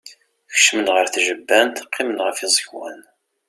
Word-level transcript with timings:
Kecmen 0.53 0.87
ɣer 0.95 1.05
tjebbant, 1.13 1.83
qqimen 1.87 2.23
ɣef 2.25 2.37
yiẓekwan. 2.43 2.99